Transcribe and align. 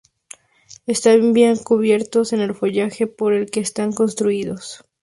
Están 0.87 1.31
bien 1.31 1.57
cubiertos 1.57 2.33
en 2.33 2.39
el 2.41 2.55
follaje 2.55 3.05
por 3.05 3.33
el 3.33 3.51
que 3.51 3.59
están 3.59 3.91
construidos. 3.93 4.83